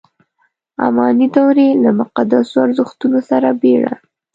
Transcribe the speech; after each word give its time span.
اماني 0.85 1.27
دورې 1.35 1.67
له 1.83 1.89
مقدسو 1.99 2.55
ارزښتونو 2.65 3.19
سره 3.29 3.47
بېړه. 3.61 3.93